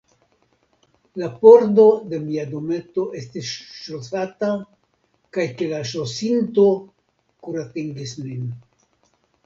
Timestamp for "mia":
2.23-2.45